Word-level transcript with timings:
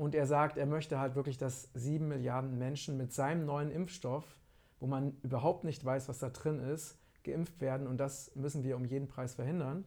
und 0.00 0.14
er 0.14 0.24
sagt, 0.24 0.56
er 0.56 0.64
möchte 0.64 0.98
halt 0.98 1.14
wirklich, 1.14 1.36
dass 1.36 1.68
sieben 1.74 2.08
Milliarden 2.08 2.56
Menschen 2.56 2.96
mit 2.96 3.12
seinem 3.12 3.44
neuen 3.44 3.70
Impfstoff, 3.70 4.24
wo 4.78 4.86
man 4.86 5.14
überhaupt 5.22 5.64
nicht 5.64 5.84
weiß, 5.84 6.08
was 6.08 6.18
da 6.20 6.30
drin 6.30 6.58
ist, 6.58 6.96
geimpft 7.22 7.60
werden. 7.60 7.86
Und 7.86 7.98
das 7.98 8.34
müssen 8.34 8.64
wir 8.64 8.76
um 8.76 8.86
jeden 8.86 9.08
Preis 9.08 9.34
verhindern. 9.34 9.84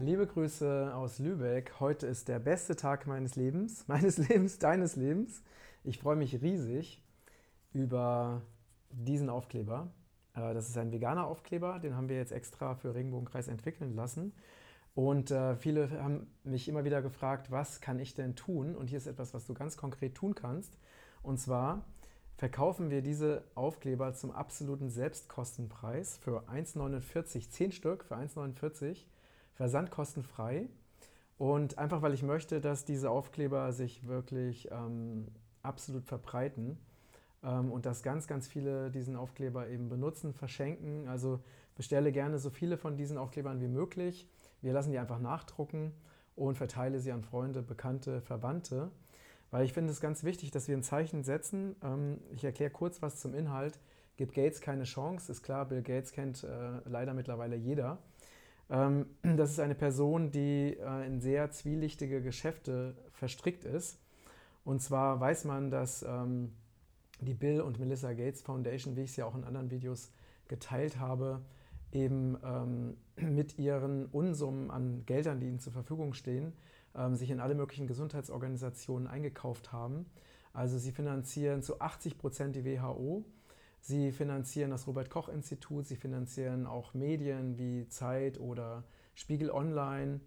Liebe 0.00 0.26
Grüße 0.26 0.92
aus 0.96 1.20
Lübeck. 1.20 1.74
Heute 1.78 2.08
ist 2.08 2.26
der 2.26 2.40
beste 2.40 2.74
Tag 2.74 3.06
meines 3.06 3.36
Lebens, 3.36 3.84
meines 3.86 4.18
Lebens, 4.18 4.58
deines 4.58 4.96
Lebens. 4.96 5.44
Ich 5.86 5.98
freue 5.98 6.16
mich 6.16 6.42
riesig 6.42 7.00
über 7.72 8.42
diesen 8.90 9.30
Aufkleber. 9.30 9.92
Äh, 10.34 10.52
das 10.52 10.68
ist 10.68 10.76
ein 10.76 10.90
veganer 10.90 11.28
Aufkleber, 11.28 11.78
den 11.78 11.94
haben 11.94 12.08
wir 12.08 12.16
jetzt 12.16 12.32
extra 12.32 12.74
für 12.74 12.96
Regenbogenkreis 12.96 13.46
entwickeln 13.46 13.94
lassen. 13.94 14.32
Und 14.96 15.30
äh, 15.30 15.54
viele 15.54 15.88
haben 16.02 16.26
mich 16.42 16.68
immer 16.68 16.82
wieder 16.82 17.02
gefragt, 17.02 17.52
was 17.52 17.80
kann 17.80 18.00
ich 18.00 18.14
denn 18.14 18.34
tun? 18.34 18.74
Und 18.74 18.88
hier 18.88 18.98
ist 18.98 19.06
etwas, 19.06 19.32
was 19.32 19.46
du 19.46 19.54
ganz 19.54 19.76
konkret 19.76 20.16
tun 20.16 20.34
kannst. 20.34 20.76
Und 21.22 21.38
zwar 21.38 21.84
verkaufen 22.34 22.90
wir 22.90 23.00
diese 23.00 23.44
Aufkleber 23.54 24.12
zum 24.12 24.32
absoluten 24.32 24.90
Selbstkostenpreis 24.90 26.16
für 26.16 26.48
1,49, 26.48 27.48
10 27.48 27.70
Stück 27.70 28.02
für 28.02 28.16
1,49, 28.16 29.04
versandkostenfrei. 29.54 30.68
Und 31.38 31.78
einfach 31.78 32.02
weil 32.02 32.12
ich 32.12 32.24
möchte, 32.24 32.60
dass 32.60 32.84
diese 32.84 33.08
Aufkleber 33.08 33.72
sich 33.72 34.08
wirklich 34.08 34.68
ähm, 34.72 35.28
absolut 35.66 36.04
verbreiten 36.04 36.78
ähm, 37.42 37.70
und 37.70 37.86
dass 37.86 38.02
ganz, 38.02 38.26
ganz 38.26 38.48
viele 38.48 38.90
diesen 38.90 39.16
Aufkleber 39.16 39.68
eben 39.68 39.88
benutzen, 39.88 40.32
verschenken. 40.32 41.08
Also 41.08 41.40
bestelle 41.74 42.12
gerne 42.12 42.38
so 42.38 42.50
viele 42.50 42.76
von 42.76 42.96
diesen 42.96 43.18
Aufklebern 43.18 43.60
wie 43.60 43.68
möglich. 43.68 44.28
Wir 44.62 44.72
lassen 44.72 44.90
die 44.90 44.98
einfach 44.98 45.20
nachdrucken 45.20 45.92
und 46.34 46.56
verteile 46.56 46.98
sie 46.98 47.12
an 47.12 47.22
Freunde, 47.22 47.62
Bekannte, 47.62 48.20
Verwandte. 48.20 48.90
Weil 49.50 49.64
ich 49.64 49.72
finde 49.72 49.92
es 49.92 50.00
ganz 50.00 50.24
wichtig, 50.24 50.50
dass 50.50 50.68
wir 50.68 50.76
ein 50.76 50.82
Zeichen 50.82 51.22
setzen. 51.22 51.76
Ähm, 51.82 52.20
ich 52.32 52.44
erkläre 52.44 52.70
kurz 52.70 53.02
was 53.02 53.20
zum 53.20 53.34
Inhalt. 53.34 53.78
Gibt 54.16 54.34
Gates 54.34 54.60
keine 54.60 54.84
Chance? 54.84 55.30
Ist 55.30 55.42
klar, 55.42 55.66
Bill 55.66 55.82
Gates 55.82 56.12
kennt 56.12 56.42
äh, 56.42 56.80
leider 56.86 57.14
mittlerweile 57.14 57.56
jeder. 57.56 57.98
Ähm, 58.70 59.06
das 59.22 59.50
ist 59.50 59.60
eine 59.60 59.74
Person, 59.74 60.30
die 60.30 60.76
äh, 60.78 61.06
in 61.06 61.20
sehr 61.20 61.50
zwielichtige 61.50 62.22
Geschäfte 62.22 62.96
verstrickt 63.12 63.64
ist. 63.64 63.98
Und 64.66 64.82
zwar 64.82 65.20
weiß 65.20 65.44
man, 65.44 65.70
dass 65.70 66.02
ähm, 66.02 66.52
die 67.20 67.34
Bill 67.34 67.60
und 67.60 67.78
Melissa 67.78 68.14
Gates 68.14 68.42
Foundation, 68.42 68.96
wie 68.96 69.02
ich 69.02 69.10
es 69.10 69.16
ja 69.16 69.24
auch 69.24 69.36
in 69.36 69.44
anderen 69.44 69.70
Videos 69.70 70.10
geteilt 70.48 70.98
habe, 70.98 71.40
eben 71.92 72.36
ähm, 72.44 72.96
mit 73.16 73.60
ihren 73.60 74.06
Unsummen 74.06 74.72
an 74.72 75.06
Geldern, 75.06 75.38
die 75.38 75.46
ihnen 75.46 75.60
zur 75.60 75.72
Verfügung 75.72 76.14
stehen, 76.14 76.52
ähm, 76.96 77.14
sich 77.14 77.30
in 77.30 77.38
alle 77.38 77.54
möglichen 77.54 77.86
Gesundheitsorganisationen 77.86 79.06
eingekauft 79.06 79.70
haben. 79.70 80.06
Also 80.52 80.78
sie 80.78 80.90
finanzieren 80.90 81.62
zu 81.62 81.80
80 81.80 82.18
Prozent 82.18 82.56
die 82.56 82.64
WHO, 82.64 83.24
sie 83.78 84.10
finanzieren 84.10 84.72
das 84.72 84.88
Robert 84.88 85.10
Koch 85.10 85.28
Institut, 85.28 85.86
sie 85.86 85.96
finanzieren 85.96 86.66
auch 86.66 86.92
Medien 86.92 87.56
wie 87.56 87.86
Zeit 87.86 88.40
oder 88.40 88.82
Spiegel 89.14 89.52
Online 89.52 90.20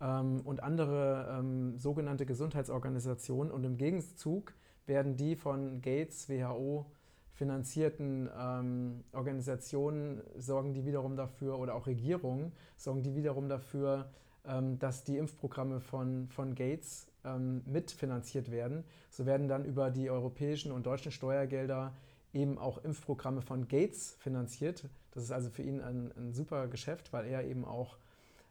ähm, 0.00 0.40
und 0.44 0.62
andere 0.62 1.38
ähm, 1.38 1.78
sogenannte 1.78 2.26
Gesundheitsorganisationen. 2.26 3.52
Und 3.52 3.64
im 3.64 3.76
Gegenzug 3.76 4.54
werden 4.86 5.16
die 5.16 5.36
von 5.36 5.80
Gates, 5.80 6.28
WHO 6.28 6.86
finanzierten 7.32 8.28
ähm, 8.36 9.04
Organisationen, 9.12 10.22
sorgen 10.36 10.74
die 10.74 10.84
wiederum 10.84 11.16
dafür, 11.16 11.58
oder 11.58 11.74
auch 11.74 11.86
Regierungen, 11.86 12.52
sorgen 12.76 13.02
die 13.02 13.14
wiederum 13.14 13.48
dafür, 13.48 14.10
ähm, 14.44 14.78
dass 14.78 15.04
die 15.04 15.18
Impfprogramme 15.18 15.80
von, 15.80 16.28
von 16.28 16.54
Gates 16.54 17.06
ähm, 17.24 17.62
mitfinanziert 17.64 18.50
werden. 18.50 18.84
So 19.10 19.24
werden 19.24 19.46
dann 19.46 19.64
über 19.64 19.90
die 19.90 20.10
europäischen 20.10 20.72
und 20.72 20.86
deutschen 20.86 21.12
Steuergelder 21.12 21.92
eben 22.32 22.58
auch 22.58 22.82
Impfprogramme 22.82 23.42
von 23.42 23.68
Gates 23.68 24.16
finanziert. 24.18 24.88
Das 25.12 25.22
ist 25.22 25.32
also 25.32 25.48
für 25.50 25.62
ihn 25.62 25.80
ein, 25.80 26.12
ein 26.16 26.32
super 26.32 26.66
Geschäft, 26.68 27.12
weil 27.12 27.26
er 27.26 27.44
eben 27.44 27.64
auch 27.64 27.98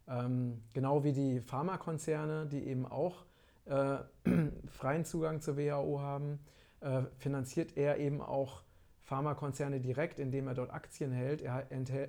ähm, 0.07 0.61
genau 0.73 1.03
wie 1.03 1.13
die 1.13 1.39
Pharmakonzerne, 1.41 2.45
die 2.45 2.63
eben 2.67 2.85
auch 2.85 3.25
äh, 3.65 3.97
freien 4.67 5.05
Zugang 5.05 5.41
zur 5.41 5.57
WHO 5.57 5.99
haben, 5.99 6.39
äh, 6.81 7.03
finanziert 7.17 7.75
er 7.75 7.97
eben 7.97 8.21
auch 8.21 8.63
Pharmakonzerne 9.03 9.79
direkt, 9.79 10.19
indem 10.19 10.47
er 10.47 10.53
dort 10.53 10.71
Aktien 10.71 11.11
hält. 11.11 11.41
Er, 11.41 11.65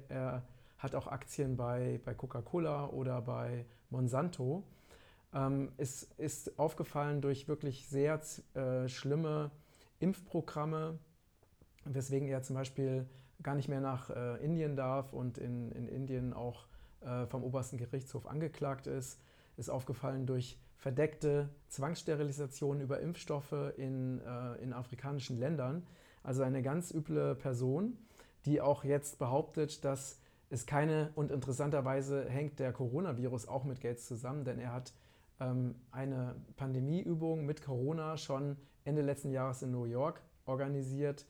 er 0.08 0.42
hat 0.78 0.94
auch 0.94 1.06
Aktien 1.06 1.56
bei, 1.56 2.00
bei 2.04 2.14
Coca-Cola 2.14 2.86
oder 2.86 3.20
bei 3.22 3.64
Monsanto. 3.90 4.64
Ähm, 5.32 5.72
es 5.76 6.04
ist 6.18 6.58
aufgefallen 6.58 7.20
durch 7.20 7.48
wirklich 7.48 7.86
sehr 7.88 8.20
äh, 8.54 8.88
schlimme 8.88 9.50
Impfprogramme, 10.00 10.98
weswegen 11.84 12.28
er 12.28 12.42
zum 12.42 12.56
Beispiel 12.56 13.06
gar 13.42 13.54
nicht 13.54 13.68
mehr 13.68 13.80
nach 13.80 14.10
äh, 14.10 14.44
Indien 14.44 14.76
darf 14.76 15.12
und 15.12 15.38
in, 15.38 15.70
in 15.72 15.88
Indien 15.88 16.32
auch 16.32 16.66
vom 17.28 17.44
obersten 17.44 17.76
Gerichtshof 17.76 18.26
angeklagt 18.26 18.86
ist, 18.86 19.20
ist 19.56 19.70
aufgefallen 19.70 20.26
durch 20.26 20.58
verdeckte 20.78 21.48
Zwangssterilisationen 21.68 22.80
über 22.82 23.00
Impfstoffe 23.00 23.72
in, 23.76 24.20
äh, 24.20 24.54
in 24.62 24.72
afrikanischen 24.72 25.36
Ländern. 25.38 25.86
Also 26.22 26.42
eine 26.42 26.62
ganz 26.62 26.92
üble 26.92 27.34
Person, 27.34 27.98
die 28.46 28.60
auch 28.60 28.84
jetzt 28.84 29.18
behauptet, 29.18 29.84
dass 29.84 30.20
es 30.50 30.66
keine, 30.66 31.10
und 31.14 31.30
interessanterweise 31.30 32.28
hängt 32.28 32.58
der 32.58 32.72
Coronavirus 32.72 33.48
auch 33.48 33.64
mit 33.64 33.80
Gates 33.80 34.06
zusammen, 34.06 34.44
denn 34.44 34.58
er 34.58 34.72
hat 34.72 34.94
ähm, 35.40 35.74
eine 35.90 36.36
Pandemieübung 36.56 37.44
mit 37.44 37.62
Corona 37.62 38.16
schon 38.16 38.56
Ende 38.84 39.02
letzten 39.02 39.30
Jahres 39.30 39.62
in 39.62 39.72
New 39.72 39.84
York 39.84 40.22
organisiert. 40.46 41.26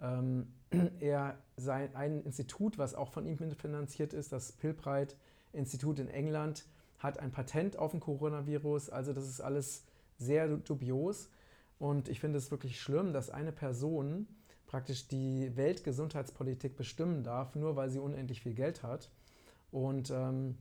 Ähm, 0.00 0.52
er 1.00 1.38
sein, 1.56 1.94
ein 1.94 2.22
Institut, 2.22 2.78
was 2.78 2.94
auch 2.94 3.10
von 3.10 3.26
ihm 3.26 3.38
finanziert 3.38 4.12
ist, 4.12 4.32
das 4.32 4.52
Pilbright 4.52 5.16
Institut 5.52 5.98
in 5.98 6.08
England, 6.08 6.66
hat 6.98 7.18
ein 7.20 7.30
Patent 7.30 7.78
auf 7.78 7.92
den 7.92 8.00
Coronavirus. 8.00 8.90
Also 8.90 9.12
das 9.12 9.28
ist 9.28 9.40
alles 9.40 9.84
sehr 10.18 10.48
dubios. 10.48 11.30
Und 11.78 12.08
ich 12.08 12.20
finde 12.20 12.38
es 12.38 12.50
wirklich 12.50 12.80
schlimm, 12.80 13.12
dass 13.12 13.30
eine 13.30 13.52
Person 13.52 14.26
praktisch 14.66 15.08
die 15.08 15.56
Weltgesundheitspolitik 15.56 16.76
bestimmen 16.76 17.22
darf, 17.22 17.54
nur 17.54 17.76
weil 17.76 17.88
sie 17.88 18.00
unendlich 18.00 18.42
viel 18.42 18.54
Geld 18.54 18.82
hat. 18.82 19.10
Und, 19.70 20.10
ähm, 20.10 20.56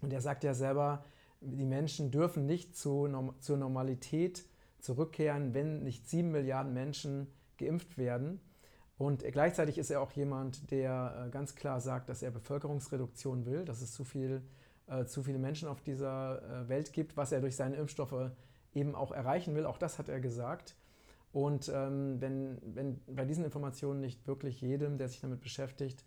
und 0.00 0.12
er 0.12 0.20
sagt 0.20 0.44
ja 0.44 0.54
selber, 0.54 1.04
die 1.40 1.64
Menschen 1.64 2.10
dürfen 2.10 2.46
nicht 2.46 2.76
zu, 2.76 3.08
zur 3.38 3.56
Normalität 3.56 4.44
zurückkehren, 4.80 5.54
wenn 5.54 5.82
nicht 5.82 6.08
sieben 6.08 6.32
Milliarden 6.32 6.72
Menschen 6.72 7.28
geimpft 7.58 7.96
werden. 7.98 8.40
Und 8.98 9.22
gleichzeitig 9.22 9.78
ist 9.78 9.90
er 9.90 10.00
auch 10.00 10.10
jemand, 10.12 10.72
der 10.72 11.26
äh, 11.26 11.30
ganz 11.30 11.54
klar 11.54 11.80
sagt, 11.80 12.08
dass 12.08 12.22
er 12.22 12.32
Bevölkerungsreduktion 12.32 13.46
will, 13.46 13.64
dass 13.64 13.80
es 13.80 13.92
zu, 13.92 14.04
viel, 14.04 14.42
äh, 14.88 15.04
zu 15.04 15.22
viele 15.22 15.38
Menschen 15.38 15.68
auf 15.68 15.80
dieser 15.80 16.42
äh, 16.42 16.68
Welt 16.68 16.92
gibt, 16.92 17.16
was 17.16 17.30
er 17.30 17.40
durch 17.40 17.54
seine 17.54 17.76
Impfstoffe 17.76 18.32
eben 18.74 18.96
auch 18.96 19.12
erreichen 19.12 19.54
will. 19.54 19.66
Auch 19.66 19.78
das 19.78 20.00
hat 20.00 20.08
er 20.08 20.18
gesagt. 20.18 20.74
Und 21.32 21.70
ähm, 21.72 22.20
wenn, 22.20 22.58
wenn 22.74 23.00
bei 23.06 23.24
diesen 23.24 23.44
Informationen 23.44 24.00
nicht 24.00 24.26
wirklich 24.26 24.60
jedem, 24.60 24.98
der 24.98 25.08
sich 25.08 25.20
damit 25.20 25.40
beschäftigt, 25.40 26.04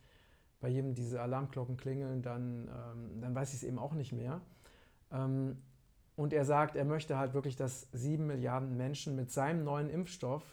bei 0.59 0.67
jedem 0.67 0.93
diese 0.93 1.21
Alarmglocken 1.21 1.77
klingeln, 1.77 2.21
dann, 2.21 2.67
ähm, 2.67 3.21
dann 3.21 3.33
weiß 3.33 3.49
ich 3.49 3.61
es 3.61 3.63
eben 3.63 3.79
auch 3.79 3.93
nicht 3.93 4.11
mehr. 4.11 4.41
Ähm, 5.11 5.61
und 6.17 6.33
er 6.33 6.43
sagt, 6.43 6.75
er 6.75 6.85
möchte 6.85 7.17
halt 7.17 7.33
wirklich, 7.33 7.55
dass 7.55 7.87
sieben 7.93 8.27
Milliarden 8.27 8.75
Menschen 8.75 9.15
mit 9.15 9.31
seinem 9.31 9.63
neuen 9.63 9.89
Impfstoff 9.89 10.43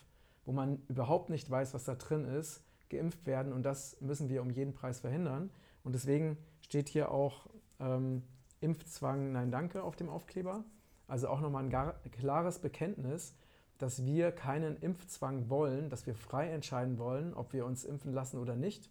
wo 0.49 0.53
man 0.53 0.81
überhaupt 0.89 1.29
nicht 1.29 1.51
weiß, 1.51 1.75
was 1.75 1.85
da 1.85 1.95
drin 1.95 2.25
ist, 2.25 2.63
geimpft 2.89 3.27
werden. 3.27 3.53
Und 3.53 3.65
das 3.65 4.01
müssen 4.01 4.31
wir 4.31 4.41
um 4.41 4.49
jeden 4.49 4.73
Preis 4.73 5.01
verhindern. 5.01 5.51
Und 5.85 5.95
deswegen 5.95 6.39
steht 6.63 6.89
hier 6.89 7.13
auch 7.13 7.49
ähm, 7.81 8.23
Impfzwang 8.63 9.31
Nein 9.33 9.51
Danke 9.51 9.83
auf 9.83 9.95
dem 9.95 10.09
Aufkleber. 10.09 10.65
Also 11.07 11.29
auch 11.29 11.43
nochmal 11.43 11.65
ein 11.65 11.69
gar, 11.69 12.01
klares 12.13 12.61
Bekenntnis, 12.61 13.35
dass 13.77 14.07
wir 14.07 14.33
keinen 14.33 14.79
Impfzwang 14.79 15.51
wollen, 15.51 15.91
dass 15.91 16.07
wir 16.07 16.15
frei 16.15 16.49
entscheiden 16.49 16.97
wollen, 16.97 17.35
ob 17.35 17.53
wir 17.53 17.67
uns 17.67 17.85
impfen 17.85 18.15
lassen 18.15 18.39
oder 18.39 18.57
nicht. 18.57 18.89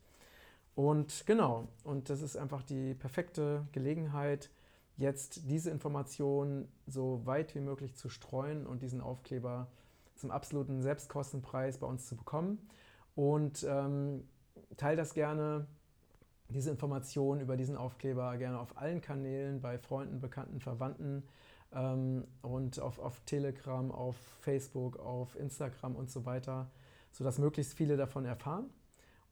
Und 0.76 1.26
genau, 1.26 1.70
und 1.84 2.12
das 2.12 2.22
ist 2.22 2.38
einfach 2.38 2.62
die 2.62 2.94
perfekte 2.94 3.66
Gelegenheit, 3.72 4.52
jetzt 4.96 5.50
diese 5.50 5.72
Informationen 5.72 6.72
so 6.86 7.26
weit 7.26 7.56
wie 7.56 7.62
möglich 7.62 7.96
zu 7.96 8.10
streuen 8.10 8.68
und 8.68 8.84
diesen 8.84 9.02
Aufkleber 9.02 9.66
zu 9.72 9.78
zum 10.18 10.32
absoluten 10.32 10.82
Selbstkostenpreis 10.82 11.78
bei 11.78 11.88
uns 11.88 12.08
zu 12.08 12.16
bekommen. 12.16 12.68
Und 13.16 13.66
ähm, 13.70 14.28
teile 14.76 14.98
das 14.98 15.14
gerne, 15.14 15.68
diese 16.50 16.70
Informationen 16.70 17.42
über 17.42 17.58
diesen 17.58 17.76
Aufkleber 17.76 18.38
gerne 18.38 18.60
auf 18.60 18.78
allen 18.78 19.02
Kanälen, 19.02 19.62
bei 19.62 19.78
Freunden, 19.78 20.20
Bekannten, 20.20 20.60
Verwandten. 20.60 21.24
ähm, 21.74 22.26
und 22.42 22.80
auf, 22.80 23.00
auf 23.00 23.20
Telegram, 23.26 23.92
auf 23.92 24.16
Facebook, 24.40 24.98
auf 25.00 25.36
Instagram 25.36 25.96
und 25.96 26.10
so 26.10 26.26
weiter, 26.26 26.70
sodass 27.12 27.40
möglichst 27.40 27.74
viele 27.74 27.98
davon 27.98 28.26
erfahren 28.26 28.70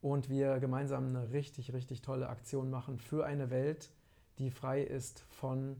und 0.00 0.28
wir 0.28 0.58
gemeinsam 0.58 1.08
eine 1.08 1.32
richtig, 1.32 1.72
richtig 1.72 2.02
tolle 2.02 2.28
Aktion 2.28 2.70
machen 2.70 2.98
für 2.98 3.24
eine 3.24 3.50
Welt, 3.50 3.90
die 4.38 4.50
frei 4.50 4.82
ist 4.82 5.20
von 5.30 5.76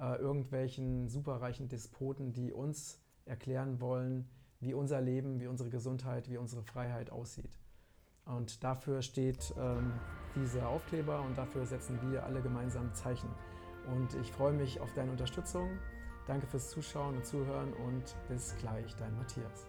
äh, 0.00 0.16
irgendwelchen 0.16 1.08
superreichen 1.08 1.68
Despoten, 1.68 2.32
die 2.32 2.52
uns 2.52 2.98
erklären 3.24 3.80
wollen, 3.80 4.28
wie 4.62 4.74
unser 4.74 5.00
Leben, 5.00 5.40
wie 5.40 5.48
unsere 5.48 5.68
Gesundheit, 5.68 6.30
wie 6.30 6.38
unsere 6.38 6.62
Freiheit 6.62 7.10
aussieht. 7.10 7.58
Und 8.24 8.62
dafür 8.62 9.02
steht 9.02 9.52
ähm, 9.58 9.92
dieser 10.36 10.68
Aufkleber 10.68 11.20
und 11.22 11.36
dafür 11.36 11.66
setzen 11.66 11.98
wir 12.10 12.24
alle 12.24 12.40
gemeinsam 12.40 12.94
Zeichen. 12.94 13.28
Und 13.92 14.14
ich 14.14 14.30
freue 14.30 14.52
mich 14.52 14.80
auf 14.80 14.92
deine 14.94 15.10
Unterstützung. 15.10 15.68
Danke 16.28 16.46
fürs 16.46 16.70
Zuschauen 16.70 17.16
und 17.16 17.26
Zuhören 17.26 17.72
und 17.72 18.14
bis 18.28 18.54
gleich, 18.58 18.94
dein 18.96 19.16
Matthias. 19.16 19.66